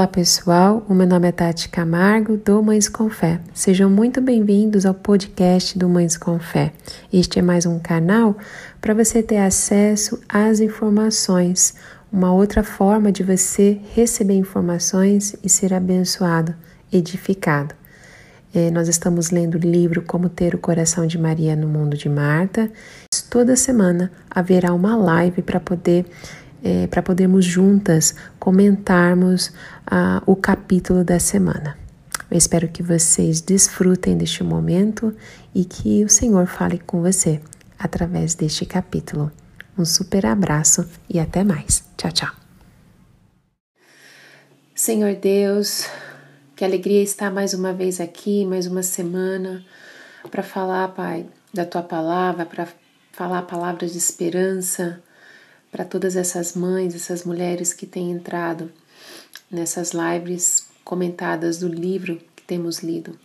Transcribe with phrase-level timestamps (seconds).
[0.00, 3.38] Olá pessoal, o meu nome é Tati Camargo do Mães com Fé.
[3.52, 6.72] Sejam muito bem-vindos ao podcast do Mães com Fé.
[7.12, 8.34] Este é mais um canal
[8.80, 11.74] para você ter acesso às informações,
[12.10, 16.54] uma outra forma de você receber informações e ser abençoado,
[16.90, 17.74] edificado.
[18.54, 22.08] É, nós estamos lendo o livro Como Ter o Coração de Maria no Mundo de
[22.08, 22.72] Marta.
[23.28, 26.06] Toda semana haverá uma live para poder
[26.62, 29.52] é, para podermos juntas comentarmos
[29.86, 31.78] ah, o capítulo da semana.
[32.30, 35.14] Eu espero que vocês desfrutem deste momento
[35.54, 37.40] e que o Senhor fale com você
[37.78, 39.32] através deste capítulo.
[39.76, 41.82] Um super abraço e até mais.
[41.96, 42.30] Tchau, tchau.
[44.74, 45.86] Senhor Deus,
[46.54, 49.64] que alegria estar mais uma vez aqui, mais uma semana,
[50.30, 52.68] para falar, Pai, da tua palavra, para
[53.12, 55.02] falar palavras de esperança
[55.70, 58.70] para todas essas mães, essas mulheres que têm entrado
[59.50, 63.18] nessas lives comentadas do livro que temos lido.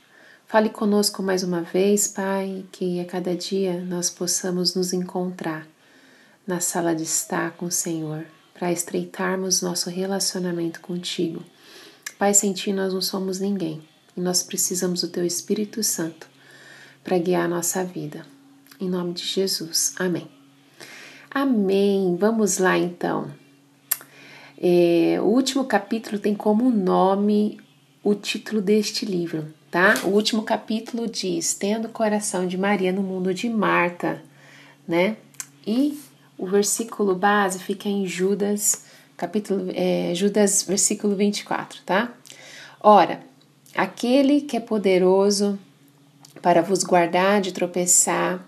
[0.47, 5.67] Fale conosco mais uma vez, Pai, que a cada dia nós possamos nos encontrar
[6.45, 11.43] na sala de estar com o Senhor, para estreitarmos nosso relacionamento contigo.
[12.17, 13.81] Pai, sem ti nós não somos ninguém
[14.15, 16.27] e nós precisamos do Teu Espírito Santo
[17.03, 18.25] para guiar a nossa vida.
[18.79, 19.93] Em nome de Jesus.
[19.97, 20.34] Amém.
[21.35, 22.15] Amém.
[22.17, 23.29] Vamos lá então.
[24.57, 27.59] É, o último capítulo tem como nome
[28.01, 29.95] o título deste livro, tá?
[30.05, 34.23] O último capítulo diz: Tendo o coração de Maria no mundo de Marta,
[34.87, 35.17] né?
[35.67, 35.99] E
[36.37, 38.85] o versículo base fica em Judas,
[39.17, 42.13] capítulo é, Judas, versículo 24, tá?
[42.79, 43.19] Ora,
[43.75, 45.59] aquele que é poderoso
[46.41, 48.41] para vos guardar de tropeçar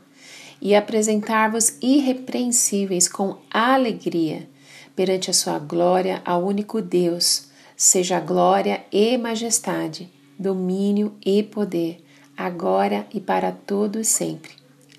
[0.61, 4.49] e apresentar-vos irrepreensíveis com alegria
[4.95, 12.03] perante a sua glória ao único Deus, seja glória e majestade, domínio e poder,
[12.35, 14.51] agora e para todos sempre.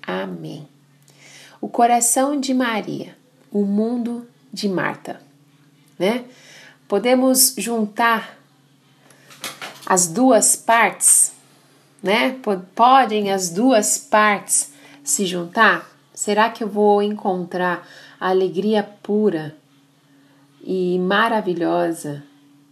[0.05, 0.67] Amém.
[1.59, 3.17] O coração de Maria,
[3.51, 5.21] o mundo de Marta,
[5.97, 6.23] né?
[6.87, 8.39] Podemos juntar
[9.85, 11.33] as duas partes,
[12.01, 12.39] né?
[12.73, 14.68] Podem as duas partes
[15.09, 15.89] se juntar?
[16.13, 17.87] Será que eu vou encontrar
[18.19, 19.55] a alegria pura
[20.63, 22.23] e maravilhosa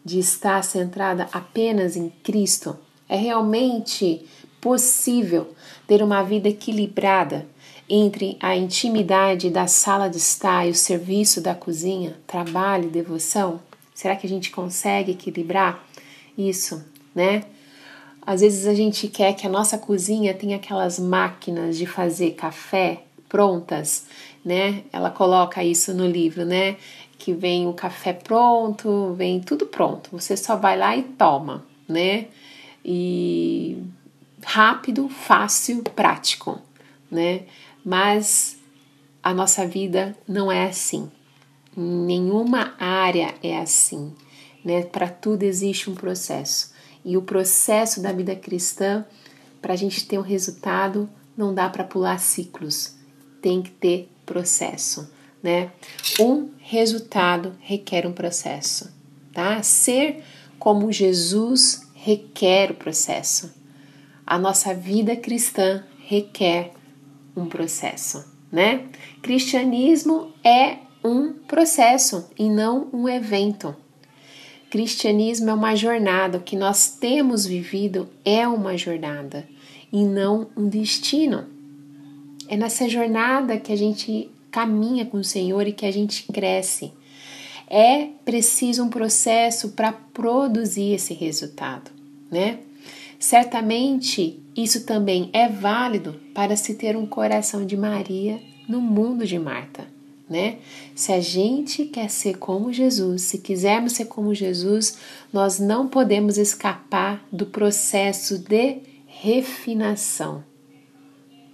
[0.03, 2.77] de estar centrada apenas em Cristo?
[3.09, 4.25] É realmente
[4.59, 5.53] possível
[5.87, 7.47] ter uma vida equilibrada
[7.89, 13.61] entre a intimidade da sala de estar e o serviço da cozinha, trabalho devoção?
[13.93, 15.83] Será que a gente consegue equilibrar
[16.37, 16.83] isso,
[17.15, 17.43] né?
[18.27, 23.03] Às vezes a gente quer que a nossa cozinha tenha aquelas máquinas de fazer café
[23.29, 24.05] prontas,
[24.43, 24.83] né?
[24.91, 26.75] Ela coloca isso no livro, né?
[27.17, 30.09] Que vem o café pronto, vem tudo pronto.
[30.11, 32.27] Você só vai lá e toma, né?
[32.83, 33.81] E
[34.43, 36.59] rápido, fácil, prático,
[37.09, 37.43] né?
[37.81, 38.57] Mas
[39.23, 41.09] a nossa vida não é assim.
[41.77, 44.13] Nenhuma área é assim,
[44.65, 44.83] né?
[44.83, 46.75] Para tudo existe um processo.
[47.07, 49.05] E o processo da vida cristã,
[49.61, 52.97] para a gente ter um resultado, não dá para pular ciclos,
[53.41, 55.09] tem que ter processo,
[55.41, 55.71] né?
[56.19, 58.93] Um resultado requer um processo,
[59.31, 59.63] tá?
[59.63, 60.21] Ser
[60.59, 63.53] como Jesus requer o processo.
[64.25, 66.73] A nossa vida cristã requer
[67.37, 68.85] um processo, né?
[69.21, 73.73] Cristianismo é um processo e não um evento.
[74.69, 79.47] Cristianismo é uma jornada, o que nós temos vivido é uma jornada
[79.93, 81.45] e não um destino.
[82.49, 86.91] É nessa jornada que a gente caminha com o Senhor e que a gente cresce.
[87.69, 91.89] É preciso um processo para produzir esse resultado,
[92.29, 92.59] né?
[93.17, 99.39] Certamente isso também é válido para se ter um coração de Maria no mundo de
[99.39, 99.96] Marta
[100.29, 100.57] né?
[100.93, 104.97] Se a gente quer ser como Jesus, se quisermos ser como Jesus,
[105.31, 110.43] nós não podemos escapar do processo de refinação.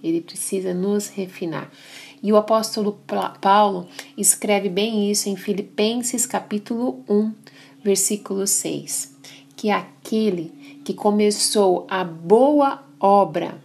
[0.02, 1.70] Ele precisa nos refinar.
[2.22, 2.98] E o apóstolo
[3.40, 3.86] Paulo
[4.16, 7.32] escreve bem isso em Filipenses capítulo 1,
[7.82, 9.14] versículo 6,
[9.56, 13.62] que aquele que começou a boa obra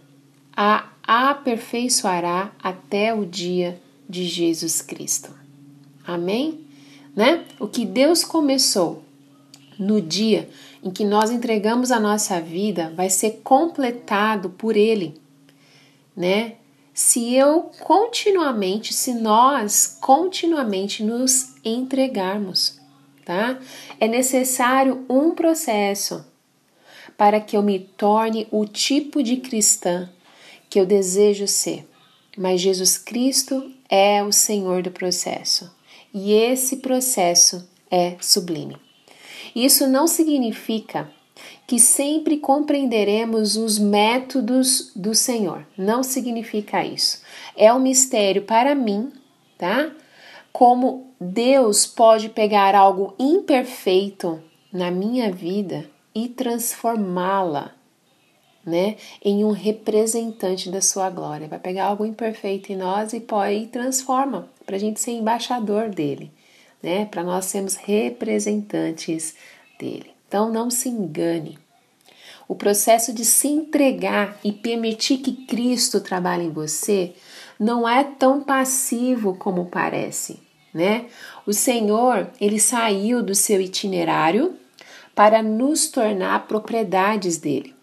[0.56, 3.80] a aperfeiçoará até o dia
[4.10, 5.30] de Jesus Cristo.
[6.04, 6.60] Amém?
[7.14, 7.44] Né?
[7.60, 9.04] O que Deus começou
[9.78, 10.50] no dia
[10.82, 15.20] em que nós entregamos a nossa vida vai ser completado por Ele,
[16.16, 16.54] né?
[16.92, 22.78] Se eu continuamente, se nós continuamente nos entregarmos,
[23.24, 23.58] tá?
[23.98, 26.24] É necessário um processo
[27.16, 30.10] para que eu me torne o tipo de cristã
[30.68, 31.88] que eu desejo ser.
[32.36, 35.74] Mas Jesus Cristo é o Senhor do processo.
[36.14, 38.76] E esse processo é sublime.
[39.54, 41.10] Isso não significa
[41.66, 45.66] que sempre compreenderemos os métodos do Senhor.
[45.76, 47.22] Não significa isso.
[47.56, 49.12] É um mistério para mim,
[49.58, 49.90] tá?
[50.52, 54.42] Como Deus pode pegar algo imperfeito
[54.72, 57.72] na minha vida e transformá-la,
[58.70, 61.48] né, em um representante da sua glória.
[61.48, 65.90] Vai pegar algo imperfeito em nós e pode e transforma para a gente ser embaixador
[65.90, 66.32] dele,
[66.82, 69.34] né, para nós sermos representantes
[69.78, 70.12] dele.
[70.28, 71.58] Então não se engane.
[72.46, 77.12] O processo de se entregar e permitir que Cristo trabalhe em você
[77.58, 80.40] não é tão passivo como parece,
[80.72, 81.06] né?
[81.46, 84.56] O Senhor, ele saiu do seu itinerário
[85.14, 87.74] para nos tornar propriedades dele,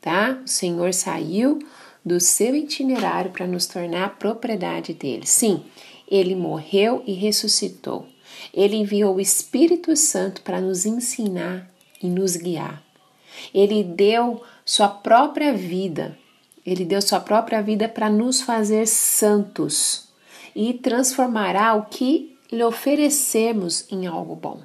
[0.00, 0.40] tá?
[0.44, 1.58] O Senhor saiu
[2.04, 5.26] do seu itinerário para nos tornar propriedade dele.
[5.26, 5.62] Sim,
[6.10, 8.06] ele morreu e ressuscitou.
[8.52, 11.68] Ele enviou o Espírito Santo para nos ensinar
[12.02, 12.82] e nos guiar.
[13.52, 16.18] Ele deu sua própria vida,
[16.64, 20.08] ele deu sua própria vida para nos fazer santos
[20.54, 24.60] e transformará o que lhe oferecemos em algo bom,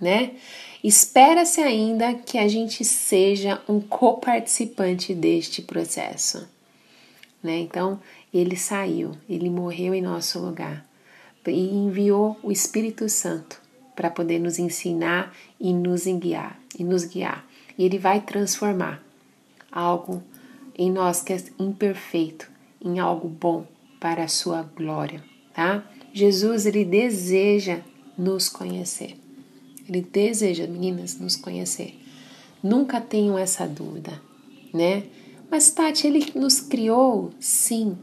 [0.00, 0.32] né?
[0.86, 6.48] Espera-se ainda que a gente seja um coparticipante deste processo,
[7.42, 7.58] né?
[7.58, 8.00] Então,
[8.32, 10.88] ele saiu, ele morreu em nosso lugar
[11.44, 13.60] e enviou o Espírito Santo
[13.96, 17.44] para poder nos ensinar e nos guiar, e nos guiar.
[17.76, 19.02] E ele vai transformar
[19.72, 20.22] algo
[20.78, 22.48] em nós que é imperfeito
[22.80, 23.66] em algo bom
[23.98, 25.20] para a sua glória,
[25.52, 25.84] tá?
[26.12, 27.80] Jesus ele deseja
[28.16, 29.25] nos conhecer.
[29.88, 31.98] Ele deseja, meninas, nos conhecer.
[32.62, 34.20] Nunca tenham essa dúvida,
[34.72, 35.04] né?
[35.50, 37.96] Mas Tati, ele nos criou, sim,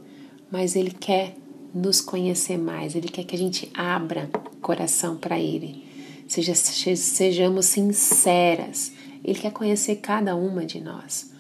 [0.50, 1.36] mas ele quer
[1.74, 4.30] nos conhecer mais, ele quer que a gente abra
[4.62, 5.84] coração para ele.
[6.28, 8.94] Seja, sejamos sinceras.
[9.24, 11.32] Ele quer conhecer cada uma de nós.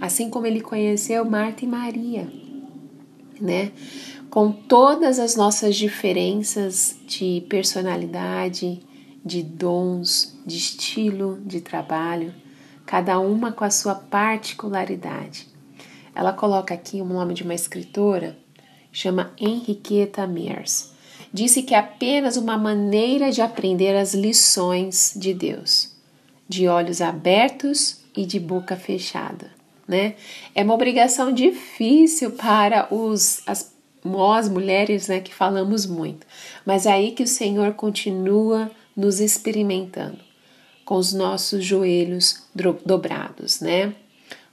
[0.00, 2.30] Assim como ele conheceu Marta e Maria,
[3.40, 3.72] né?
[4.28, 8.80] Com todas as nossas diferenças de personalidade,
[9.24, 12.34] de dons, de estilo de trabalho,
[12.84, 15.48] cada uma com a sua particularidade.
[16.14, 18.36] Ela coloca aqui o nome de uma escritora,
[18.92, 20.94] chama Henriqueta Mears
[21.34, 25.90] disse que é apenas uma maneira de aprender as lições de Deus,
[26.48, 29.50] de olhos abertos e de boca fechada.
[29.86, 30.14] Né?
[30.54, 33.74] É uma obrigação difícil para os, as,
[34.04, 36.24] nós mulheres né, que falamos muito,
[36.64, 40.18] mas é aí que o Senhor continua nos experimentando
[40.84, 42.42] com os nossos joelhos
[42.84, 43.94] dobrados, né?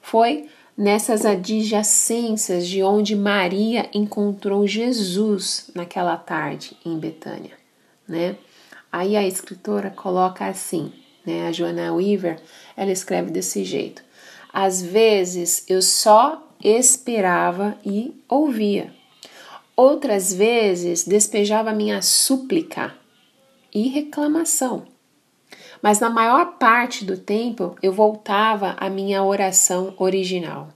[0.01, 0.47] Foi
[0.77, 7.51] nessas adjacências de onde Maria encontrou Jesus naquela tarde em Betânia,
[8.07, 8.35] né?
[8.91, 10.91] Aí a escritora coloca assim,
[11.25, 11.47] né?
[11.47, 12.41] A Joana Weaver,
[12.75, 14.03] ela escreve desse jeito:
[14.51, 18.93] às vezes eu só esperava e ouvia.
[19.75, 22.93] Outras vezes despejava minha súplica
[23.73, 24.85] e reclamação.
[25.81, 30.69] Mas na maior parte do tempo eu voltava à minha oração original.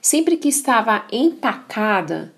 [0.00, 2.32] Sempre que estava empacada,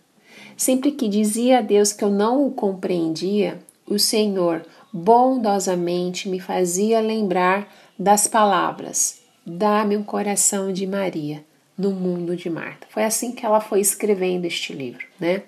[0.56, 7.00] sempre que dizia a Deus que eu não o compreendia, o Senhor bondosamente me fazia
[7.00, 11.44] lembrar das palavras: Dá-me um coração de Maria
[11.76, 12.86] no mundo de Marta.
[12.88, 15.42] Foi assim que ela foi escrevendo este livro, né?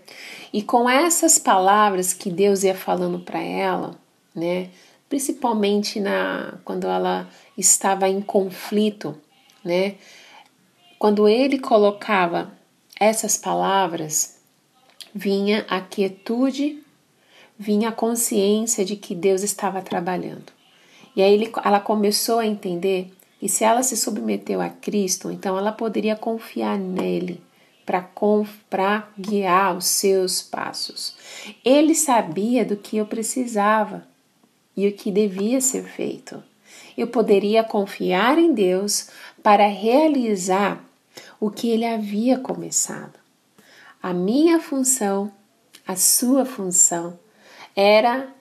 [0.53, 3.97] E com essas palavras que Deus ia falando para ela,
[4.39, 4.71] né?
[5.09, 9.17] principalmente na quando ela estava em conflito,
[9.65, 9.97] né?
[10.99, 12.53] Quando ele colocava
[12.99, 14.39] essas palavras,
[15.15, 16.83] vinha a quietude,
[17.59, 20.53] vinha a consciência de que Deus estava trabalhando.
[21.15, 25.57] E aí ele, ela começou a entender que se ela se submeteu a Cristo, então
[25.57, 27.41] ela poderia confiar nele
[28.69, 31.17] para guiar os seus passos.
[31.65, 34.08] Ele sabia do que eu precisava
[34.79, 36.41] e o que devia ser feito.
[36.97, 39.09] Eu poderia confiar em Deus
[39.43, 40.81] para realizar
[41.41, 43.19] o que ele havia começado.
[44.01, 45.33] A minha função,
[45.85, 47.19] a sua função,
[47.75, 48.33] era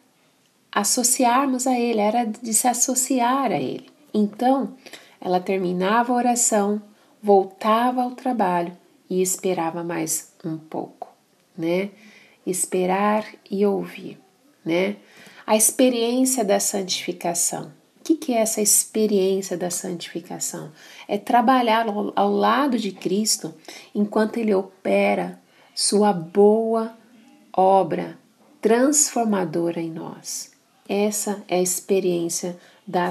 [0.72, 3.90] associarmos a ele, era de se associar a ele.
[4.14, 4.76] Então,
[5.20, 6.80] ela terminava a oração,
[7.20, 8.78] voltava ao trabalho
[9.10, 11.12] e esperava mais um pouco,
[11.58, 11.90] né?
[12.46, 14.20] Esperar e ouvir,
[14.64, 14.98] né?
[15.48, 17.72] A experiência da santificação.
[18.02, 20.74] O que, é essa experiência da santificação?
[21.08, 23.56] É trabalhar ao, ao lado de Cristo
[23.96, 25.40] enquanto Ele opera
[25.74, 26.98] sua boa
[27.54, 28.20] obra
[28.62, 30.52] transformadora em nós.
[30.88, 33.10] Essa é a experiência da,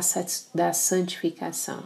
[0.55, 1.85] da santificação.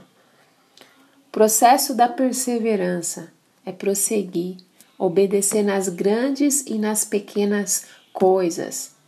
[1.28, 3.33] O processo da perseverança
[3.64, 4.57] é prosseguir,
[4.99, 8.99] obedecer nas grandes e nas pequenas coisas,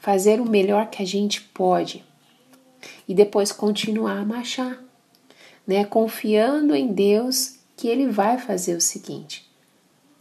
[0.00, 2.04] fazer o melhor que a gente pode
[3.06, 4.82] e depois continuar a marchar,
[5.66, 5.84] né?
[5.84, 9.48] Confiando em Deus que Ele vai fazer o seguinte: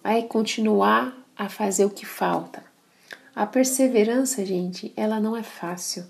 [0.03, 2.63] vai continuar a fazer o que falta.
[3.33, 6.05] A perseverança, gente, ela não é fácil,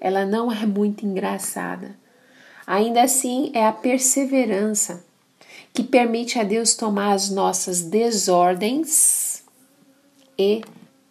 [0.00, 1.96] ela não é muito engraçada.
[2.66, 5.04] Ainda assim, é a perseverança
[5.72, 9.44] que permite a Deus tomar as nossas desordens
[10.36, 10.62] e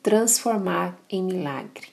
[0.01, 1.92] transformar em milagre.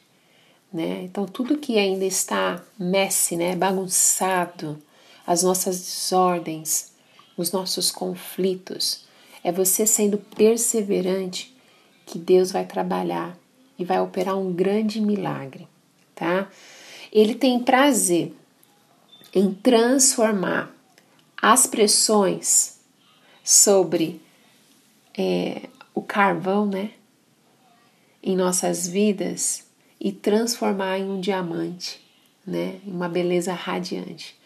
[0.72, 1.02] Né?
[1.02, 4.80] Então, tudo que ainda está messe, né, bagunçado,
[5.26, 6.92] as nossas desordens,
[7.36, 9.04] os nossos conflitos,
[9.42, 11.56] é você sendo perseverante
[12.06, 13.36] que Deus vai trabalhar
[13.78, 15.66] e vai operar um grande milagre,
[16.14, 16.48] tá?
[17.12, 18.34] Ele tem prazer
[19.34, 20.74] em transformar
[21.40, 22.78] as pressões
[23.42, 24.20] sobre
[25.16, 26.90] é, o carvão, né,
[28.22, 29.69] em nossas vidas
[30.00, 32.00] e transformar em um diamante,
[32.46, 34.38] né, uma beleza radiante.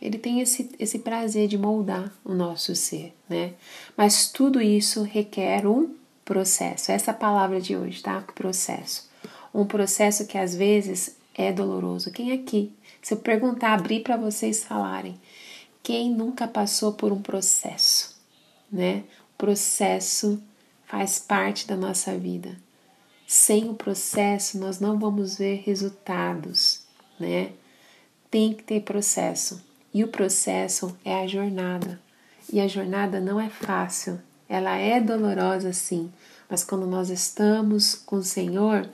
[0.00, 3.52] Ele tem esse, esse prazer de moldar o nosso ser, né?
[3.94, 6.90] Mas tudo isso requer um processo.
[6.90, 8.22] Essa é a palavra de hoje, tá?
[8.34, 9.10] Processo.
[9.52, 12.10] Um processo que às vezes é doloroso.
[12.10, 15.20] Quem aqui, se eu perguntar, abrir para vocês falarem,
[15.82, 18.16] quem nunca passou por um processo,
[18.72, 19.04] né?
[19.34, 20.42] O processo
[20.86, 22.56] faz parte da nossa vida.
[23.32, 26.80] Sem o processo, nós não vamos ver resultados,
[27.16, 27.52] né?
[28.28, 29.62] Tem que ter processo.
[29.94, 32.00] E o processo é a jornada.
[32.52, 34.20] E a jornada não é fácil.
[34.48, 36.12] Ela é dolorosa, sim.
[36.48, 38.90] Mas quando nós estamos com o Senhor,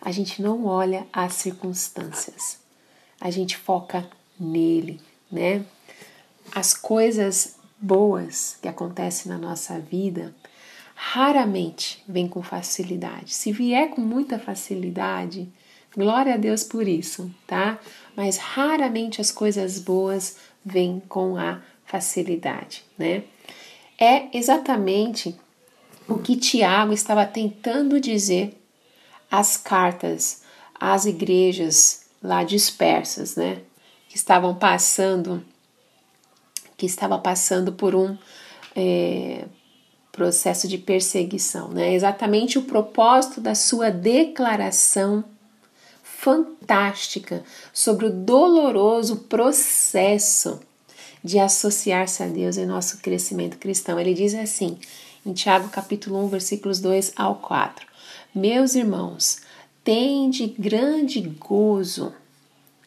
[0.00, 2.56] a gente não olha as circunstâncias.
[3.20, 4.08] A gente foca
[4.40, 4.98] nele,
[5.30, 5.62] né?
[6.54, 10.34] as coisas boas que acontecem na nossa vida
[11.12, 13.34] raramente vêm com facilidade.
[13.34, 15.46] Se vier com muita facilidade,
[15.94, 17.78] glória a Deus por isso, tá?
[18.16, 23.22] Mas raramente as coisas boas vêm com a facilidade, né?
[23.98, 25.36] É exatamente
[26.08, 28.58] o que Tiago estava tentando dizer
[29.30, 30.42] às cartas
[30.80, 33.60] às igrejas lá dispersas, né?
[34.08, 35.44] Que estavam passando
[36.78, 38.16] que estava passando por um
[38.74, 39.44] é,
[40.14, 41.68] processo de perseguição.
[41.68, 41.94] Né?
[41.94, 45.24] Exatamente o propósito da sua declaração
[46.02, 47.42] fantástica
[47.72, 50.60] sobre o doloroso processo
[51.22, 53.98] de associar-se a Deus em nosso crescimento cristão.
[53.98, 54.78] Ele diz assim,
[55.26, 57.86] em Tiago capítulo 1, versículos 2 ao 4:
[58.34, 59.40] Meus irmãos,
[59.82, 62.14] tende grande gozo,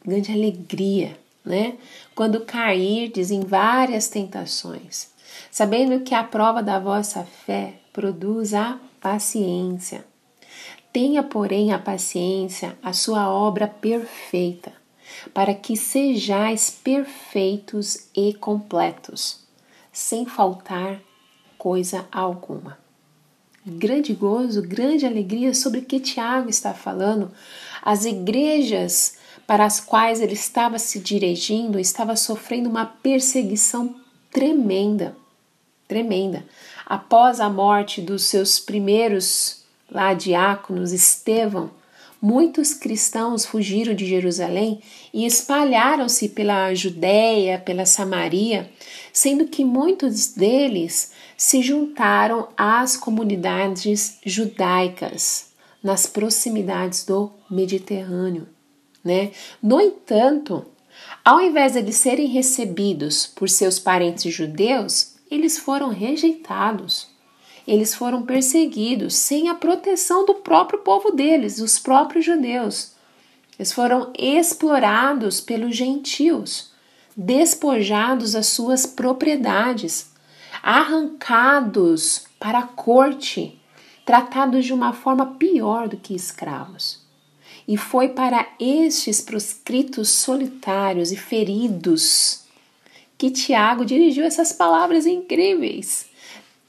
[0.05, 1.17] grande alegria
[1.47, 1.75] né?
[2.13, 5.07] Quando cairdes em várias tentações,
[5.51, 10.05] sabendo que a prova da vossa fé produz a paciência.
[10.91, 14.71] Tenha, porém, a paciência a sua obra perfeita,
[15.33, 19.39] para que sejais perfeitos e completos,
[19.91, 20.99] sem faltar
[21.57, 22.77] coisa alguma.
[23.65, 27.31] Grande gozo, grande alegria sobre o que Tiago está falando.
[27.81, 33.95] As igrejas para as quais ele estava se dirigindo estava sofrendo uma perseguição
[34.31, 35.15] tremenda,
[35.87, 36.43] tremenda.
[36.85, 41.71] Após a morte dos seus primeiros lá diáconos, Estevão,
[42.21, 44.81] muitos cristãos fugiram de Jerusalém
[45.13, 48.69] e espalharam-se pela Judéia, pela Samaria,
[49.13, 55.51] sendo que muitos deles se juntaram às comunidades judaicas
[55.83, 58.47] nas proximidades do Mediterrâneo
[59.07, 59.31] né?
[59.63, 60.65] No entanto,
[61.23, 67.07] ao invés de serem recebidos por seus parentes judeus, eles foram rejeitados.
[67.67, 72.93] Eles foram perseguidos sem a proteção do próprio povo deles, dos próprios judeus.
[73.59, 76.71] Eles foram explorados pelos gentios,
[77.15, 80.11] despojados das suas propriedades,
[80.63, 83.59] arrancados para a corte,
[84.05, 87.05] tratados de uma forma pior do que escravos.
[87.67, 92.46] E foi para estes proscritos solitários e feridos
[93.17, 96.05] que Tiago dirigiu essas palavras incríveis.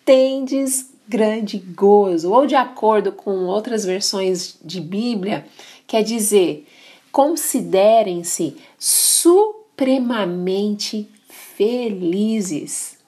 [0.05, 5.47] Tendes grande gozo, ou de acordo com outras versões de Bíblia,
[5.87, 6.67] quer dizer,
[7.11, 12.99] considerem-se supremamente felizes,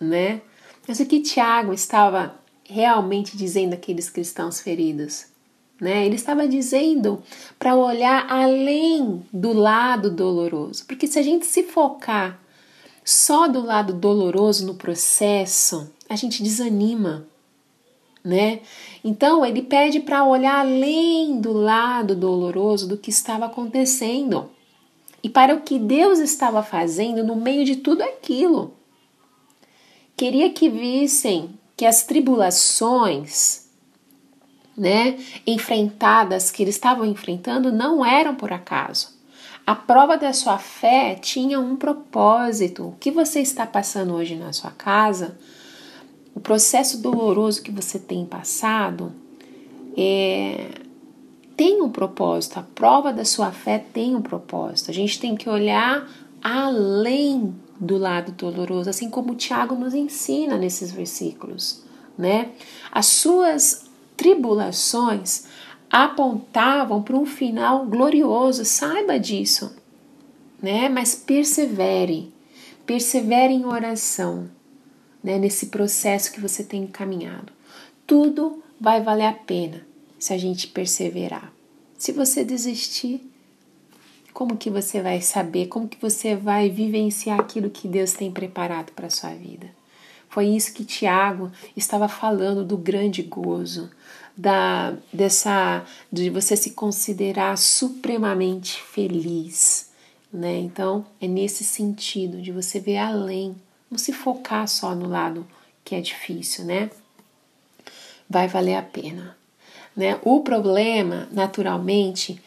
[0.00, 0.40] né?
[0.86, 5.26] Mas o que Tiago estava realmente dizendo àqueles cristãos feridos?
[5.80, 6.06] Né?
[6.06, 7.22] Ele estava dizendo
[7.58, 12.40] para olhar além do lado doloroso, porque se a gente se focar
[13.08, 17.26] só do lado doloroso no processo, a gente desanima,
[18.22, 18.60] né?
[19.02, 24.50] Então ele pede para olhar além do lado doloroso do que estava acontecendo
[25.22, 28.74] e para o que Deus estava fazendo no meio de tudo aquilo.
[30.14, 33.70] Queria que vissem que as tribulações,
[34.76, 39.17] né, enfrentadas que eles estavam enfrentando não eram por acaso.
[39.68, 42.86] A prova da sua fé tinha um propósito.
[42.86, 45.36] O que você está passando hoje na sua casa,
[46.34, 49.12] o processo doloroso que você tem passado,
[49.94, 50.70] é,
[51.54, 54.90] tem um propósito, a prova da sua fé tem um propósito.
[54.90, 56.08] A gente tem que olhar
[56.42, 61.84] além do lado doloroso, assim como o Tiago nos ensina nesses versículos,
[62.16, 62.52] né?
[62.90, 63.84] As suas
[64.16, 65.44] tribulações
[65.90, 69.74] apontavam para um final glorioso, saiba disso,
[70.60, 70.88] né?
[70.88, 72.32] Mas persevere,
[72.84, 74.48] persevere em oração,
[75.22, 75.38] né?
[75.38, 77.52] Nesse processo que você tem caminhado.
[78.06, 79.86] Tudo vai valer a pena
[80.18, 81.52] se a gente perseverar.
[81.96, 83.20] Se você desistir,
[84.32, 88.92] como que você vai saber, como que você vai vivenciar aquilo que Deus tem preparado
[88.92, 89.68] para sua vida?
[90.28, 93.90] Foi isso que Tiago estava falando do grande gozo,
[94.38, 99.90] da dessa de você se considerar supremamente feliz,
[100.32, 100.56] né?
[100.58, 103.56] Então, é nesse sentido de você ver além,
[103.90, 105.44] não se focar só no lado
[105.84, 106.88] que é difícil, né?
[108.30, 109.36] Vai valer a pena.
[109.96, 110.20] Né?
[110.22, 112.40] O problema, naturalmente,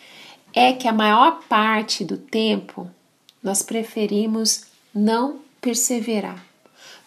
[0.54, 2.90] é que a maior parte do tempo
[3.44, 6.46] nós preferimos não perseverar.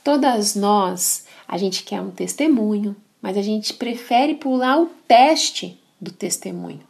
[0.03, 2.95] Todas nós, a gente quer um testemunho,
[3.25, 6.83] mas a gente prefere pular o teste do testemunho.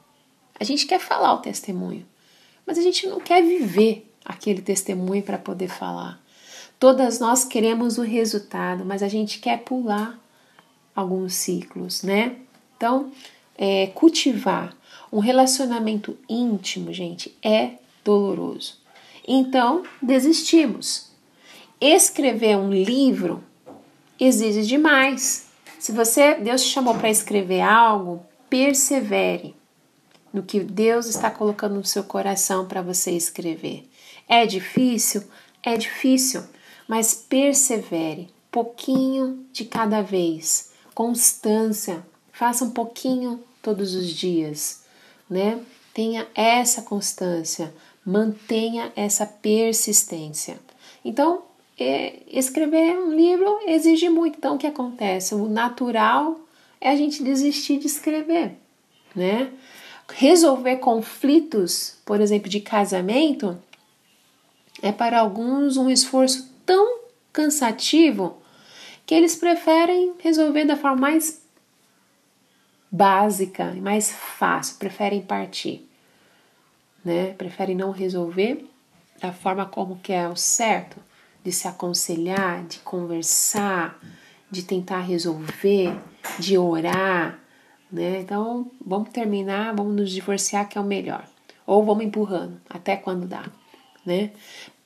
[0.59, 2.05] A gente quer falar o testemunho,
[2.66, 6.20] mas a gente não quer viver aquele testemunho para poder falar.
[6.77, 10.18] Todas nós queremos o resultado, mas a gente quer pular
[10.92, 12.35] alguns ciclos, né?
[12.77, 13.12] Então,
[13.57, 14.77] é, cultivar
[15.12, 18.79] um relacionamento íntimo, gente, é doloroso.
[19.25, 21.12] Então, desistimos.
[21.81, 23.40] Escrever um livro
[24.18, 25.43] exige demais.
[25.85, 29.55] Se você, Deus te chamou para escrever algo, persevere
[30.33, 33.87] no que Deus está colocando no seu coração para você escrever.
[34.27, 35.23] É difícil?
[35.62, 36.42] É difícil,
[36.88, 44.85] mas persevere, pouquinho de cada vez, constância, Faça um pouquinho todos os dias,
[45.29, 45.61] né?
[45.92, 50.59] Tenha essa constância, mantenha essa persistência.
[51.05, 51.42] Então,
[51.78, 54.38] é, escrever um livro exige muito.
[54.38, 55.34] Então, o que acontece?
[55.34, 56.40] O natural
[56.80, 58.56] é a gente desistir de escrever,
[59.14, 59.50] né?
[60.12, 63.58] Resolver conflitos, por exemplo, de casamento,
[64.82, 67.00] é para alguns um esforço tão
[67.32, 68.37] cansativo
[69.06, 71.42] que eles preferem resolver da forma mais
[72.90, 75.88] básica e mais fácil, preferem partir,
[77.04, 77.32] né?
[77.32, 78.64] Preferem não resolver
[79.20, 80.96] da forma como que é o certo,
[81.44, 84.00] de se aconselhar, de conversar,
[84.50, 85.94] de tentar resolver,
[86.38, 87.38] de orar,
[87.92, 88.20] né?
[88.20, 91.28] Então, vamos terminar, vamos nos divorciar que é o melhor.
[91.66, 93.44] Ou vamos empurrando até quando dá,
[94.04, 94.33] né?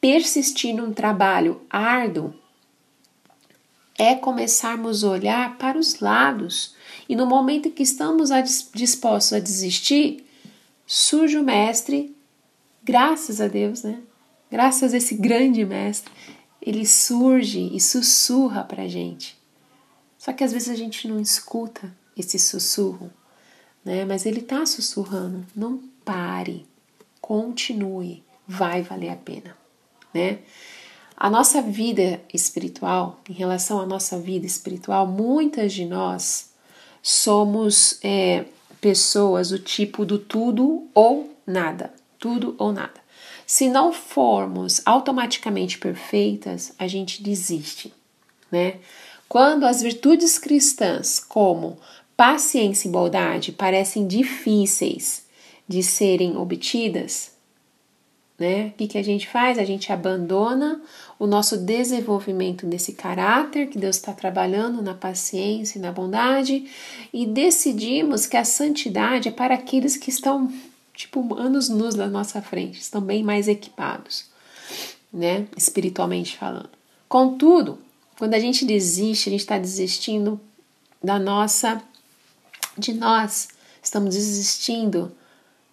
[0.00, 2.34] Persistir num trabalho árduo
[3.96, 6.76] é começarmos a olhar para os lados
[7.08, 8.30] e no momento que estamos
[8.72, 10.24] dispostos a desistir,
[10.86, 12.14] surge o mestre,
[12.82, 14.00] graças a Deus, né?
[14.50, 16.12] Graças a esse grande mestre,
[16.68, 19.38] ele surge e sussurra para a gente.
[20.18, 23.10] Só que às vezes a gente não escuta esse sussurro,
[23.82, 24.04] né?
[24.04, 25.46] Mas ele está sussurrando.
[25.56, 26.66] Não pare,
[27.22, 29.56] continue, vai valer a pena,
[30.12, 30.40] né?
[31.16, 36.50] A nossa vida espiritual, em relação à nossa vida espiritual, muitas de nós
[37.02, 38.44] somos é,
[38.78, 41.94] pessoas do tipo do tudo ou nada.
[42.18, 43.07] Tudo ou nada.
[43.50, 47.94] Se não formos automaticamente perfeitas, a gente desiste,
[48.52, 48.74] né?
[49.26, 51.78] Quando as virtudes cristãs, como
[52.14, 55.24] paciência e bondade, parecem difíceis
[55.66, 57.30] de serem obtidas,
[58.38, 58.66] né?
[58.66, 59.58] O que, que a gente faz?
[59.58, 60.82] A gente abandona
[61.18, 66.70] o nosso desenvolvimento desse caráter que Deus está trabalhando na paciência e na bondade
[67.14, 70.52] e decidimos que a santidade é para aqueles que estão
[70.98, 74.24] tipo anos nus na nossa frente, estão bem mais equipados,
[75.12, 75.46] né?
[75.56, 76.70] Espiritualmente falando.
[77.08, 77.78] Contudo,
[78.18, 80.40] quando a gente desiste, a gente está desistindo
[81.02, 81.80] da nossa,
[82.76, 83.46] de nós,
[83.80, 85.12] estamos desistindo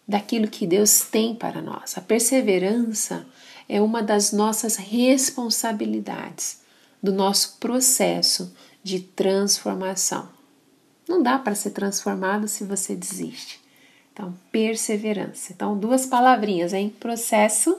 [0.08, 1.98] daquilo que Deus tem para nós.
[1.98, 3.26] A perseverança
[3.68, 6.60] é uma das nossas responsabilidades,
[7.02, 10.30] do nosso processo de transformação.
[11.10, 13.64] Não dá para ser transformado se você desiste.
[14.15, 15.51] Então, perseverança.
[15.51, 16.95] Então, duas palavrinhas, hein?
[17.01, 17.78] Processo.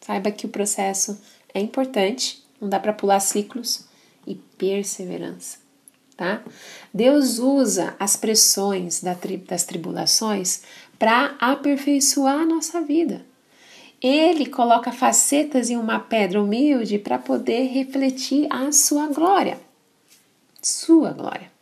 [0.00, 1.16] Saiba que o processo
[1.54, 3.86] é importante, não dá para pular ciclos.
[4.26, 5.58] E perseverança,
[6.16, 6.42] tá?
[6.92, 10.62] Deus usa as pressões das tribulações
[10.98, 13.24] para aperfeiçoar a nossa vida.
[14.02, 19.60] Ele coloca facetas em uma pedra humilde para poder refletir a sua glória.
[20.60, 21.52] Sua glória.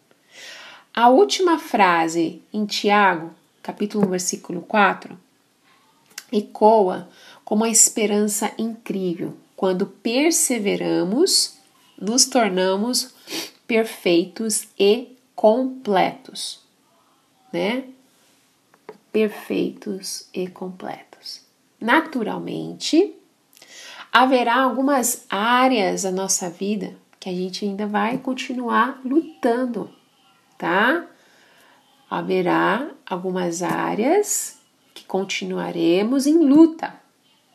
[0.94, 3.30] A última frase em Tiago,
[3.64, 5.18] capítulo 1, versículo 4,
[6.30, 7.08] ecoa
[7.44, 9.34] com uma esperança incrível.
[9.56, 11.56] Quando perseveramos,
[11.98, 13.14] nos tornamos
[13.66, 16.60] perfeitos e completos,
[17.50, 17.84] né?
[19.10, 21.40] Perfeitos e completos.
[21.80, 23.14] Naturalmente,
[24.12, 29.90] haverá algumas áreas da nossa vida que a gente ainda vai continuar lutando
[30.64, 31.06] tá?
[32.10, 34.58] Haverá algumas áreas
[34.92, 36.94] que continuaremos em luta.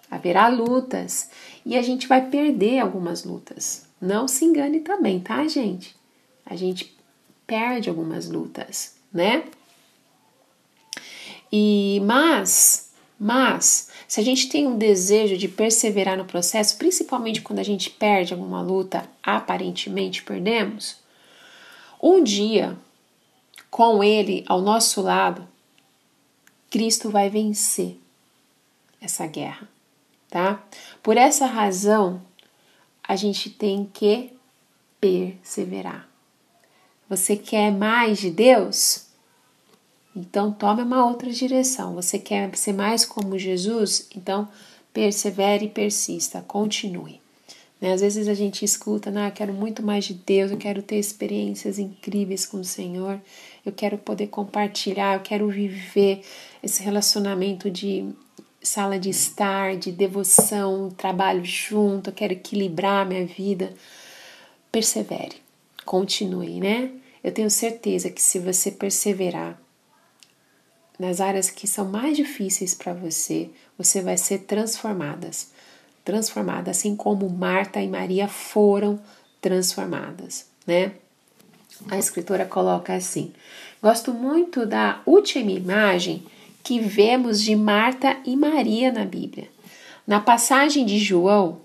[0.09, 1.29] Haverá lutas
[1.65, 3.87] e a gente vai perder algumas lutas.
[4.01, 5.95] Não se engane também, tá, gente?
[6.45, 6.95] A gente
[7.45, 9.43] perde algumas lutas, né?
[11.51, 17.59] E mas, mas se a gente tem um desejo de perseverar no processo, principalmente quando
[17.59, 20.97] a gente perde alguma luta, aparentemente perdemos,
[22.01, 22.77] um dia
[23.69, 25.47] com Ele ao nosso lado,
[26.69, 27.97] Cristo vai vencer
[29.01, 29.67] essa guerra,
[30.29, 30.63] tá?
[31.01, 32.21] Por essa razão,
[33.03, 34.31] a gente tem que
[34.99, 36.07] perseverar.
[37.09, 39.05] Você quer mais de Deus?
[40.15, 41.95] Então tome uma outra direção.
[41.95, 44.07] Você quer ser mais como Jesus?
[44.15, 44.47] Então
[44.93, 47.19] persevere e persista, continue.
[47.79, 47.93] Né?
[47.93, 51.79] Às vezes a gente escuta, eu quero muito mais de Deus, eu quero ter experiências
[51.79, 53.19] incríveis com o Senhor,
[53.65, 56.21] eu quero poder compartilhar, eu quero viver
[56.61, 58.09] esse relacionamento de
[58.61, 63.73] sala de estar, de devoção, trabalho junto, eu quero equilibrar minha vida.
[64.71, 65.37] Persevere,
[65.85, 66.91] continue, né?
[67.23, 69.59] Eu tenho certeza que se você perseverar
[70.97, 75.51] nas áreas que são mais difíceis para você, você vai ser transformadas
[76.09, 78.99] transformada, assim como Marta e Maria foram
[79.39, 80.93] transformadas, né?
[81.87, 83.31] A escritora coloca assim:
[83.81, 86.23] Gosto muito da última imagem
[86.63, 89.47] que vemos de Marta e Maria na Bíblia.
[90.05, 91.61] Na passagem de João,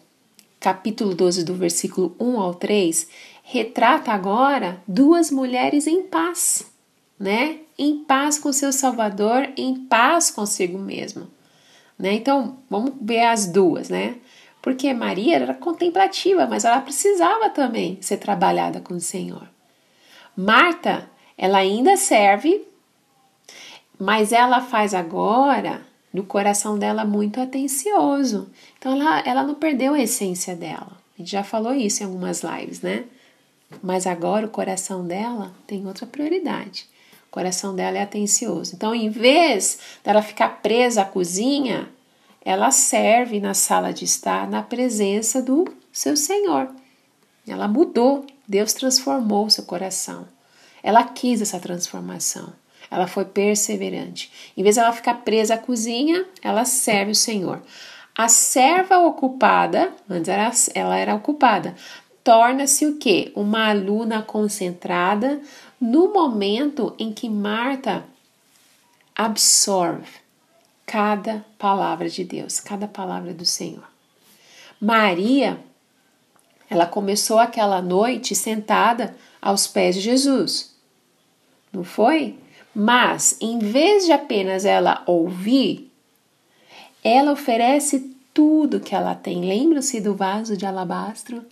[0.61, 3.09] capítulo 12, do versículo 1 ao 3,
[3.43, 6.65] retrata agora duas mulheres em paz,
[7.19, 7.59] né?
[7.77, 11.27] Em paz com seu Salvador, em paz consigo mesmo.
[11.99, 12.15] Né?
[12.15, 14.17] Então, vamos ver as duas, né?
[14.63, 19.54] Porque Maria era contemplativa, mas ela precisava também ser trabalhada com o Senhor.
[20.37, 22.67] Marta, ela ainda serve,
[23.99, 28.49] mas ela faz agora no coração dela muito atencioso.
[28.79, 30.93] Então ela, ela não perdeu a essência dela.
[31.17, 33.05] A gente já falou isso em algumas lives, né?
[33.83, 36.87] Mas agora o coração dela tem outra prioridade.
[37.29, 38.75] O coração dela é atencioso.
[38.75, 41.89] Então, em vez dela ficar presa à cozinha,
[42.45, 46.69] ela serve na sala de estar na presença do seu Senhor.
[47.47, 50.27] Ela mudou, Deus transformou seu coração.
[50.83, 52.53] Ela quis essa transformação.
[52.91, 54.31] Ela foi perseverante.
[54.57, 57.63] Em vez de ela ficar presa à cozinha, ela serve o Senhor.
[58.17, 61.75] A serva ocupada, antes era, ela era ocupada,
[62.23, 63.33] torna-se o que?
[63.35, 65.41] Uma aluna concentrada
[65.81, 68.05] no momento em que Marta
[69.15, 70.09] absorve
[70.87, 73.89] cada palavra de Deus, cada palavra do Senhor.
[74.81, 75.59] Maria,
[76.69, 80.75] ela começou aquela noite sentada aos pés de Jesus,
[81.73, 82.39] não foi?
[82.75, 85.93] Mas, em vez de apenas ela ouvir,
[87.03, 89.45] ela oferece tudo que ela tem.
[89.45, 91.45] Lembra-se do vaso de alabastro,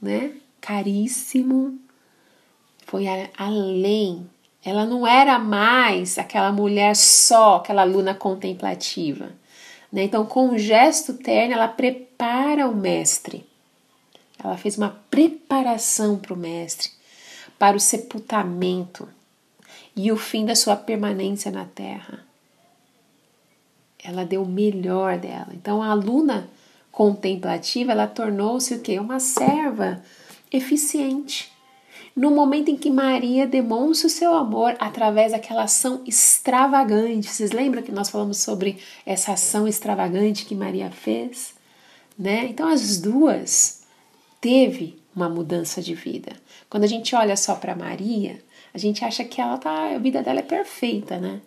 [0.00, 0.32] né?
[0.60, 1.78] Caríssimo.
[2.86, 3.04] Foi
[3.36, 4.26] além
[4.64, 9.30] ela não era mais aquela mulher só, aquela aluna contemplativa.
[9.90, 10.04] Né?
[10.04, 13.48] Então, com um gesto terno, ela prepara o mestre.
[14.42, 16.90] Ela fez uma preparação para o mestre,
[17.58, 19.08] para o sepultamento
[19.94, 22.24] e o fim da sua permanência na terra.
[24.02, 25.48] ela deu o melhor dela.
[25.52, 26.48] Então a aluna
[26.90, 28.98] contemplativa, ela tornou-se o quê?
[28.98, 30.02] Uma serva
[30.50, 31.52] eficiente.
[32.16, 37.28] No momento em que Maria demonstra o seu amor através daquela ação extravagante.
[37.28, 41.54] Vocês lembram que nós falamos sobre essa ação extravagante que Maria fez?
[42.18, 42.46] Né?
[42.46, 43.79] Então as duas
[44.40, 46.32] teve uma mudança de vida.
[46.68, 50.22] Quando a gente olha só para Maria, a gente acha que ela tá, a vida
[50.22, 51.40] dela é perfeita, né?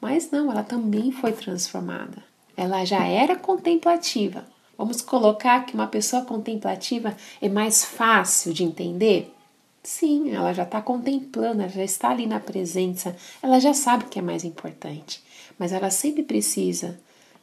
[0.00, 2.22] Mas não, ela também foi transformada.
[2.56, 4.46] Ela já era contemplativa.
[4.76, 9.34] Vamos colocar que uma pessoa contemplativa é mais fácil de entender?
[9.82, 14.08] Sim, ela já está contemplando, ela já está ali na presença, ela já sabe o
[14.08, 15.22] que é mais importante.
[15.58, 16.98] Mas ela sempre precisa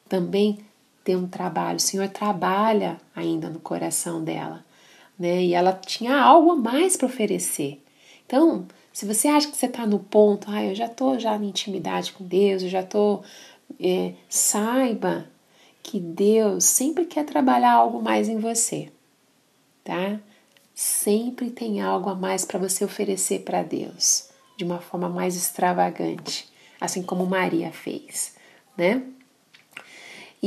[0.08, 0.60] também
[1.04, 1.78] ter um trabalho.
[1.78, 4.64] O Senhor trabalha ainda no coração dela,
[5.18, 5.44] né?
[5.44, 7.82] E ela tinha algo a mais para oferecer.
[8.26, 11.50] Então, se você acha que você está no ponto, ah, eu já estou já em
[11.50, 13.24] intimidade com Deus, eu já estou,
[13.80, 15.28] é, saiba
[15.84, 18.92] que Deus sempre quer trabalhar algo mais em você,
[19.84, 20.20] tá?
[20.74, 26.50] Sempre tem algo a mais para você oferecer para Deus, de uma forma mais extravagante,
[26.82, 28.34] assim como Maria fez,
[28.76, 29.04] né?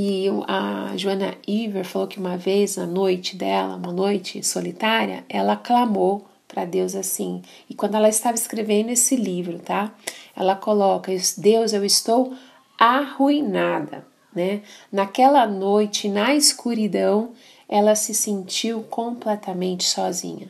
[0.00, 5.56] E a Joana Iver falou que uma vez, na noite dela, uma noite solitária, ela
[5.56, 7.42] clamou para Deus assim.
[7.68, 9.92] E quando ela estava escrevendo esse livro, tá?
[10.37, 12.32] Ela coloca: Deus, eu estou
[12.78, 14.62] arruinada, né?
[14.92, 17.32] Naquela noite, na escuridão,
[17.68, 20.48] ela se sentiu completamente sozinha.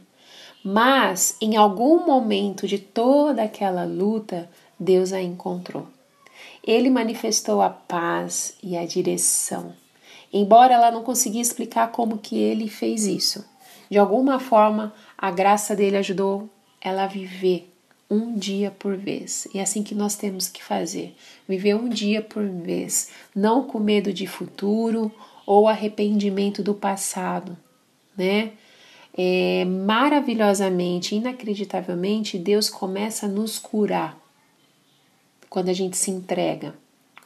[0.62, 5.87] Mas em algum momento de toda aquela luta, Deus a encontrou.
[6.68, 9.72] Ele manifestou a paz e a direção.
[10.31, 13.42] Embora ela não conseguia explicar como que ele fez isso,
[13.90, 16.46] de alguma forma a graça dele ajudou
[16.78, 17.72] ela a viver
[18.11, 19.48] um dia por vez.
[19.54, 21.16] E é assim que nós temos que fazer:
[21.48, 25.11] viver um dia por vez, não com medo de futuro
[25.46, 27.57] ou arrependimento do passado,
[28.14, 28.52] né?
[29.16, 34.27] É, maravilhosamente, inacreditavelmente, Deus começa a nos curar
[35.59, 36.73] quando a gente se entrega,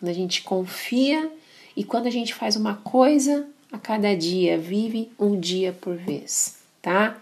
[0.00, 1.30] quando a gente confia
[1.76, 6.56] e quando a gente faz uma coisa a cada dia, vive um dia por vez,
[6.80, 7.18] tá?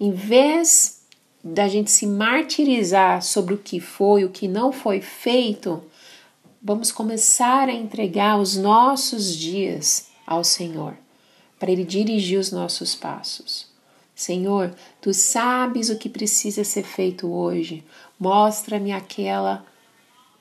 [0.00, 1.02] Em vez
[1.44, 5.80] da gente se martirizar sobre o que foi, o que não foi feito,
[6.60, 10.96] vamos começar a entregar os nossos dias ao Senhor,
[11.56, 13.68] para Ele dirigir os nossos passos.
[14.12, 17.84] Senhor, tu sabes o que precisa ser feito hoje.
[18.18, 19.64] Mostra-me aquela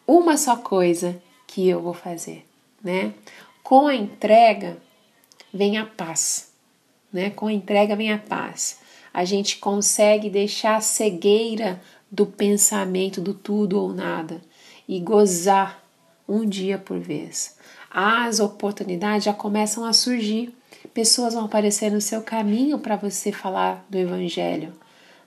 [0.08, 2.46] uma só coisa que eu vou fazer,
[2.84, 3.13] né?
[3.62, 4.78] Com a entrega
[5.54, 6.52] vem a paz,
[7.12, 7.30] né?
[7.30, 8.80] Com a entrega vem a paz
[9.17, 14.39] a gente consegue deixar a cegueira do pensamento do tudo ou nada
[14.88, 15.84] e gozar
[16.30, 17.58] um dia por vez.
[17.89, 20.54] As oportunidades já começam a surgir,
[20.93, 24.72] pessoas vão aparecer no seu caminho para você falar do Evangelho,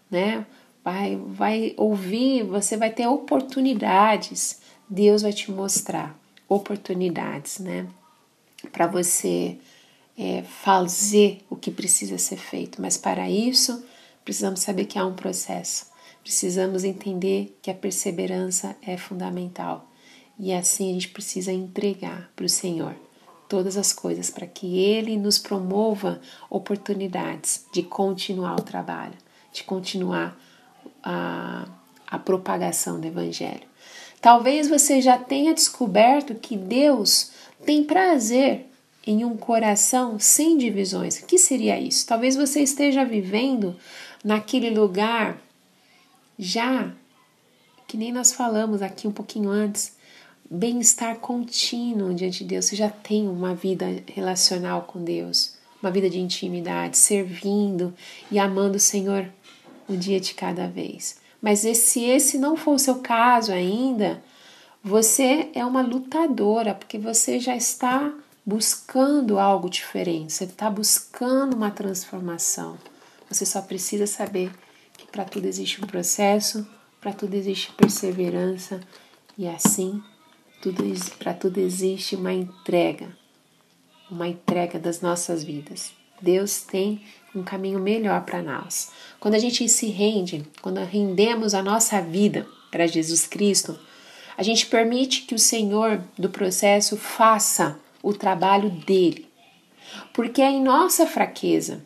[0.09, 0.47] né?
[0.85, 4.61] Vai, vai ouvir, você vai ter oportunidades,
[4.91, 7.87] Deus vai te mostrar oportunidades, né?
[8.73, 9.57] Para você
[10.19, 13.85] é, fazer o que precisa ser feito, mas para isso
[14.25, 15.87] precisamos saber que há um processo,
[16.25, 19.89] precisamos entender que a perseverança é fundamental
[20.37, 22.97] e assim a gente precisa entregar para o Senhor
[23.49, 29.17] todas as coisas para que Ele nos promova oportunidades de continuar o trabalho,
[29.53, 30.37] de continuar
[31.01, 31.69] a,
[32.09, 33.70] a propagação do Evangelho.
[34.21, 37.31] Talvez você já tenha descoberto que Deus
[37.65, 38.67] tem prazer
[39.07, 41.19] em um coração sem divisões.
[41.19, 42.07] O que seria isso?
[42.07, 43.77] Talvez você esteja vivendo
[44.23, 45.41] naquele lugar
[46.39, 46.93] já
[47.91, 49.97] que nem nós falamos aqui um pouquinho antes,
[50.49, 52.67] bem-estar contínuo diante de Deus.
[52.67, 57.93] Você já tem uma vida relacional com Deus, uma vida de intimidade, servindo
[58.31, 59.29] e amando o Senhor
[59.89, 61.20] um dia de cada vez.
[61.41, 64.23] Mas se esse não for o seu caso ainda,
[64.83, 68.13] você é uma lutadora, porque você já está
[68.45, 72.79] buscando algo diferente, você está buscando uma transformação.
[73.29, 74.51] Você só precisa saber
[74.97, 76.67] que para tudo existe um processo,
[77.01, 78.81] para tudo existe perseverança
[79.39, 80.03] e assim
[80.61, 80.85] tudo
[81.19, 83.17] para tudo existe uma entrega,
[84.11, 86.00] uma entrega das nossas vidas.
[86.21, 87.03] Deus tem
[87.35, 88.91] um caminho melhor para nós.
[89.19, 93.79] Quando a gente se rende, quando rendemos a nossa vida para Jesus Cristo,
[94.37, 99.29] a gente permite que o Senhor do processo faça o trabalho dele.
[100.13, 101.85] Porque é em nossa fraqueza,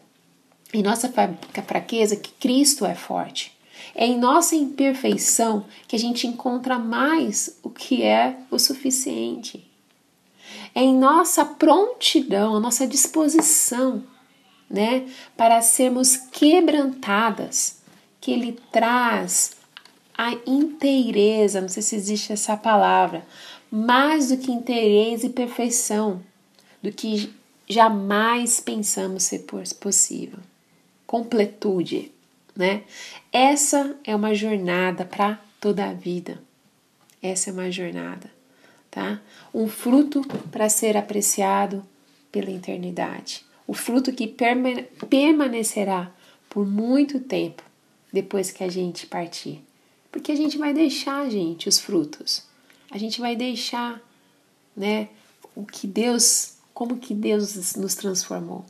[0.72, 1.12] em nossa
[1.66, 3.52] fraqueza que Cristo é forte.
[3.94, 9.70] É em nossa imperfeição que a gente encontra mais o que é o suficiente.
[10.74, 14.02] é em nossa prontidão, a nossa disposição,
[14.68, 17.82] né, para sermos quebrantadas,
[18.20, 19.56] que Ele traz
[20.16, 23.26] a inteireza, não sei se existe essa palavra,
[23.70, 26.22] mais do que inteireza e perfeição,
[26.82, 27.34] do que
[27.68, 29.46] jamais pensamos ser
[29.80, 30.38] possível.
[31.06, 32.12] Completude,
[32.56, 32.82] né?
[33.32, 36.40] Essa é uma jornada para toda a vida.
[37.22, 38.30] Essa é uma jornada,
[38.90, 39.20] tá?
[39.52, 40.22] Um fruto
[40.52, 41.84] para ser apreciado
[42.30, 43.44] pela eternidade.
[43.66, 44.26] O fruto que
[45.08, 46.12] permanecerá
[46.48, 47.62] por muito tempo
[48.12, 49.62] depois que a gente partir.
[50.12, 52.44] Porque a gente vai deixar, gente, os frutos.
[52.90, 54.00] A gente vai deixar,
[54.76, 55.08] né,
[55.56, 58.64] o que Deus, como que Deus nos transformou.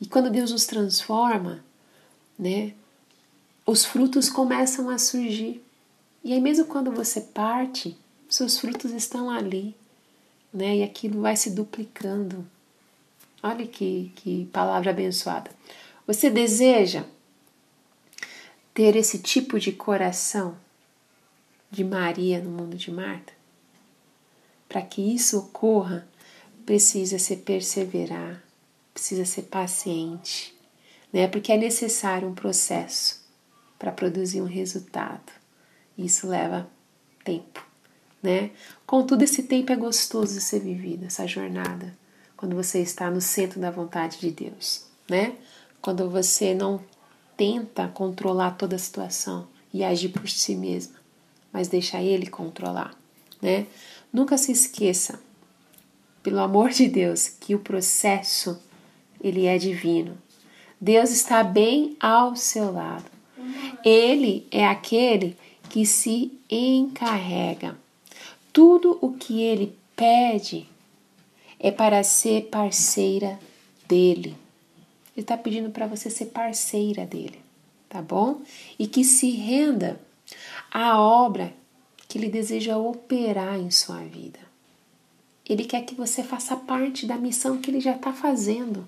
[0.00, 1.64] E quando Deus nos transforma,
[2.38, 2.72] né,
[3.66, 5.62] os frutos começam a surgir.
[6.22, 7.96] E aí mesmo quando você parte,
[8.28, 9.74] seus frutos estão ali,
[10.52, 10.78] né?
[10.78, 12.46] E aquilo vai se duplicando.
[13.42, 15.50] Olha que, que palavra abençoada.
[16.06, 17.04] Você deseja
[18.72, 20.56] ter esse tipo de coração
[21.70, 23.32] de Maria no mundo de Marta?
[24.68, 26.06] Para que isso ocorra,
[26.64, 28.42] precisa se perseverar,
[28.92, 30.54] precisa ser paciente,
[31.12, 31.28] né?
[31.28, 33.24] Porque é necessário um processo
[33.78, 35.32] para produzir um resultado.
[35.96, 36.68] Isso leva
[37.24, 37.64] tempo,
[38.22, 38.50] né?
[38.86, 41.96] Contudo, esse tempo é gostoso de ser vivido, essa jornada,
[42.36, 45.34] quando você está no centro da vontade de Deus, né?
[45.80, 46.80] Quando você não
[47.36, 50.96] tenta controlar toda a situação e agir por si mesma,
[51.52, 52.94] mas deixa ele controlar,
[53.40, 53.66] né?
[54.12, 55.20] Nunca se esqueça,
[56.22, 58.58] pelo amor de Deus, que o processo
[59.20, 60.16] ele é divino.
[60.80, 63.04] Deus está bem ao seu lado.
[63.84, 65.36] Ele é aquele
[65.70, 67.76] que se encarrega.
[68.52, 70.68] Tudo o que ele pede
[71.58, 73.38] é para ser parceira
[73.88, 74.36] dele.
[75.16, 77.40] Ele está pedindo para você ser parceira dele,
[77.88, 78.42] tá bom?
[78.78, 80.00] E que se renda
[80.70, 81.54] à obra
[82.06, 84.38] que ele deseja operar em sua vida.
[85.48, 88.86] Ele quer que você faça parte da missão que ele já está fazendo.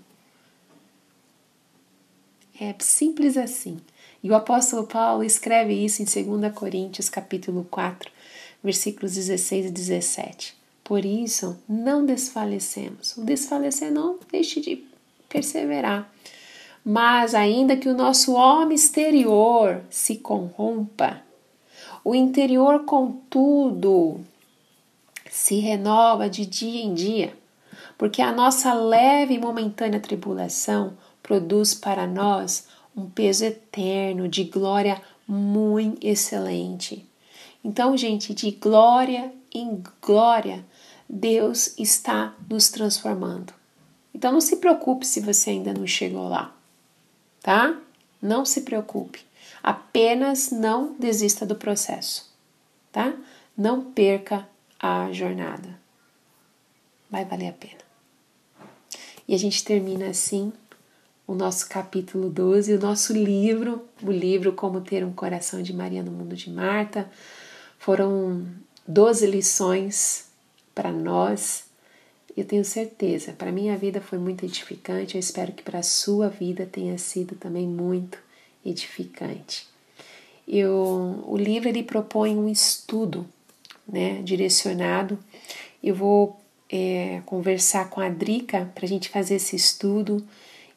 [2.61, 3.81] É simples assim.
[4.23, 8.11] E o apóstolo Paulo escreve isso em 2 Coríntios capítulo 4,
[8.63, 10.58] versículos 16 e 17.
[10.89, 13.15] Por isso, não desfalecemos.
[13.19, 14.83] O desfalecer não deixe de
[15.29, 16.11] perseverar.
[16.83, 21.21] Mas ainda que o nosso homem exterior se corrompa,
[22.03, 24.23] o interior, contudo,
[25.31, 27.37] se renova de dia em dia,
[27.99, 35.03] porque a nossa leve e momentânea tribulação produz para nós um peso eterno de glória
[35.27, 37.05] muito excelente.
[37.63, 40.65] Então, gente, de glória em glória,
[41.09, 43.55] Deus está nos transformando.
[44.15, 46.55] Então não se preocupe se você ainda não chegou lá,
[47.41, 47.81] tá?
[48.21, 49.25] Não se preocupe.
[49.63, 52.31] Apenas não desista do processo,
[52.93, 53.15] tá?
[53.57, 54.47] Não perca
[54.79, 55.79] a jornada.
[57.11, 57.79] Vai valer a pena.
[59.27, 60.53] E a gente termina assim
[61.27, 66.03] o nosso capítulo 12, o nosso livro, o livro Como Ter um Coração de Maria
[66.03, 67.11] no Mundo de Marta.
[67.79, 68.47] Foram
[68.87, 70.28] 12 lições
[70.79, 71.65] para nós
[72.37, 76.29] eu tenho certeza, para minha vida foi muito edificante, eu espero que para a sua
[76.29, 78.17] vida tenha sido também muito
[78.65, 79.67] edificante.
[80.47, 83.27] Eu, o livro ele propõe um estudo
[83.89, 85.19] né, direcionado.
[85.83, 90.25] Eu vou é, conversar com a Drica para a gente fazer esse estudo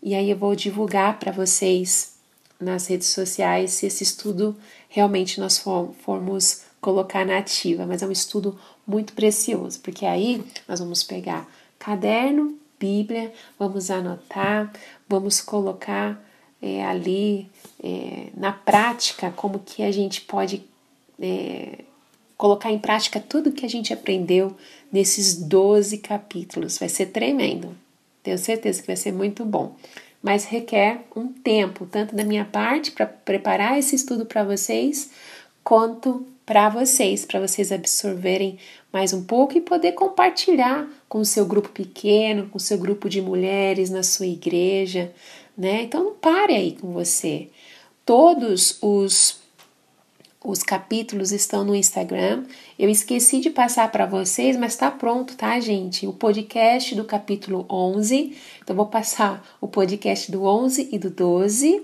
[0.01, 2.15] e aí eu vou divulgar para vocês
[2.59, 4.57] nas redes sociais se esse estudo
[4.89, 10.79] realmente nós formos colocar na ativa, mas é um estudo muito precioso, porque aí nós
[10.79, 14.73] vamos pegar caderno, Bíblia, vamos anotar,
[15.07, 16.19] vamos colocar
[16.59, 17.47] é, ali
[17.83, 20.63] é, na prática como que a gente pode
[21.21, 21.79] é,
[22.35, 24.57] colocar em prática tudo que a gente aprendeu
[24.91, 26.79] nesses 12 capítulos.
[26.79, 27.75] Vai ser tremendo.
[28.23, 29.75] Tenho certeza que vai ser muito bom.
[30.21, 35.11] Mas requer um tempo, tanto da minha parte para preparar esse estudo para vocês,
[35.63, 38.59] quanto para vocês, para vocês absorverem
[38.91, 43.07] mais um pouco e poder compartilhar com o seu grupo pequeno, com o seu grupo
[43.07, 45.13] de mulheres na sua igreja,
[45.57, 45.83] né?
[45.83, 47.47] Então não pare aí com você.
[48.05, 49.39] Todos os
[50.43, 52.43] os capítulos estão no Instagram.
[52.77, 56.05] Eu esqueci de passar para vocês, mas está pronto, tá, gente?
[56.05, 58.35] O podcast do capítulo 11.
[58.61, 61.81] Então, vou passar o podcast do 11 e do 12.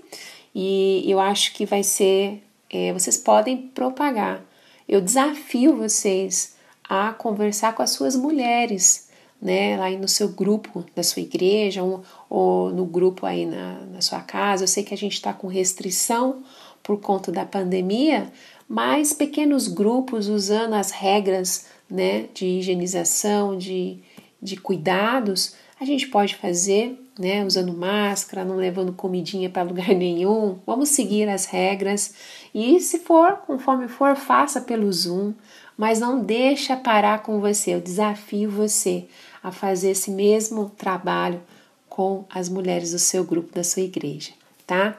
[0.54, 2.42] E eu acho que vai ser.
[2.68, 4.47] É, vocês podem propagar.
[4.88, 6.56] Eu desafio vocês
[6.88, 9.08] a conversar com as suas mulheres
[9.40, 14.00] né, lá no seu grupo da sua igreja ou, ou no grupo aí na, na
[14.00, 14.64] sua casa.
[14.64, 16.42] Eu sei que a gente está com restrição
[16.82, 18.32] por conta da pandemia,
[18.68, 23.98] mas pequenos grupos usando as regras né, de higienização, de,
[24.42, 30.58] de cuidados, a gente pode fazer, né, usando máscara, não levando comidinha para lugar nenhum.
[30.66, 32.14] Vamos seguir as regras
[32.54, 35.34] e se for, conforme for, faça pelo Zoom,
[35.76, 37.74] mas não deixa parar com você.
[37.74, 39.06] Eu desafio você
[39.42, 41.40] a fazer esse mesmo trabalho
[41.88, 44.32] com as mulheres do seu grupo, da sua igreja,
[44.66, 44.96] tá?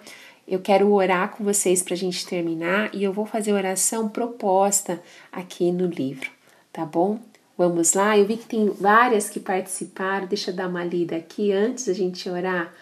[0.48, 5.02] Eu quero orar com vocês para a gente terminar e eu vou fazer oração proposta
[5.32, 6.32] aqui no livro,
[6.74, 7.20] tá bom?
[7.60, 8.18] Vamos lá?
[8.18, 10.28] Eu vi que tem várias que participaram.
[10.28, 12.74] Deixa eu dar uma lida aqui antes da gente orar.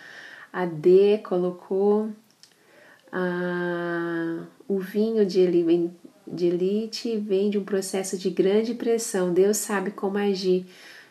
[0.53, 2.09] A D colocou
[3.11, 5.39] ah, o vinho de
[6.45, 9.33] elite vem de um processo de grande pressão.
[9.33, 10.65] Deus sabe como agir.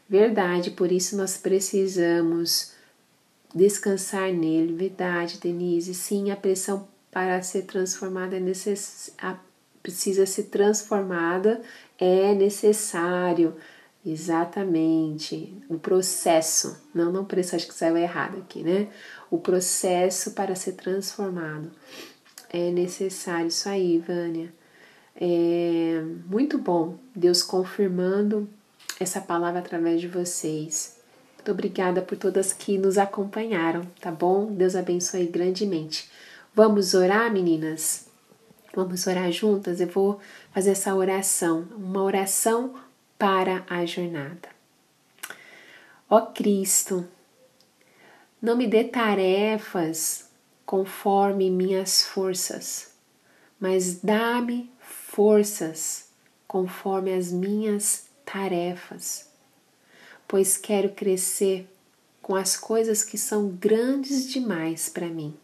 [0.09, 2.73] Verdade, por isso nós precisamos
[3.55, 4.75] descansar nele.
[4.75, 5.95] Verdade, Denise.
[5.95, 9.15] Sim, a pressão para ser transformada é necess...
[9.83, 11.61] precisa ser transformada,
[11.99, 13.57] é necessário.
[14.05, 15.53] Exatamente.
[15.69, 16.81] O processo.
[16.95, 18.87] Não, não preço, acho que saiu errado aqui, né?
[19.31, 21.71] O processo para ser transformado.
[22.51, 23.49] É necessário.
[23.49, 24.53] Isso aí, Vânia.
[25.19, 28.49] É muito bom Deus confirmando
[29.01, 30.97] essa palavra através de vocês.
[31.37, 34.53] Muito obrigada por todas que nos acompanharam, tá bom?
[34.53, 36.11] Deus abençoe grandemente.
[36.55, 38.07] Vamos orar, meninas?
[38.75, 39.81] Vamos orar juntas?
[39.81, 40.21] Eu vou
[40.53, 42.75] fazer essa oração, uma oração
[43.19, 44.49] para a jornada.
[46.11, 47.07] Ó Cristo,
[48.41, 50.29] não me dê tarefas
[50.65, 52.93] conforme minhas forças,
[53.59, 56.09] mas dá-me forças
[56.47, 59.29] conforme as minhas tarefas,
[60.29, 61.69] pois quero crescer
[62.21, 65.35] com as coisas que são grandes demais para mim.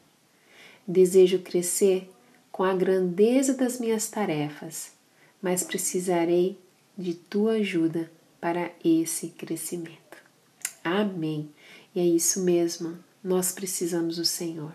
[0.87, 2.11] Desejo crescer
[2.51, 4.93] com a grandeza das minhas tarefas,
[5.41, 6.59] mas precisarei
[6.99, 10.19] de tua ajuda para esse crescimento.
[10.83, 11.49] Amém.
[11.95, 14.75] E é isso mesmo, nós precisamos do Senhor.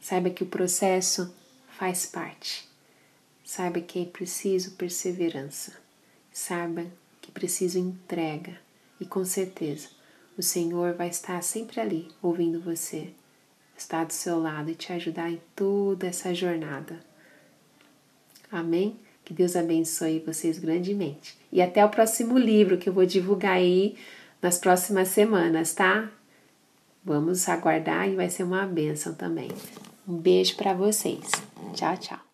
[0.00, 1.34] Saiba que o processo
[1.78, 2.68] faz parte.
[3.44, 5.72] Saiba que é preciso perseverança.
[6.32, 6.86] Saiba
[7.20, 8.58] que é preciso entrega.
[9.00, 9.88] E com certeza
[10.36, 13.08] o Senhor vai estar sempre ali, ouvindo você,
[13.76, 16.98] estar do seu lado e te ajudar em toda essa jornada.
[18.50, 18.98] Amém?
[19.24, 21.36] Que Deus abençoe vocês grandemente.
[21.50, 23.96] E até o próximo livro que eu vou divulgar aí
[24.40, 26.10] nas próximas semanas, tá?
[27.04, 29.50] Vamos aguardar e vai ser uma bênção também.
[30.06, 31.30] Um beijo para vocês.
[31.74, 32.31] Tchau, tchau.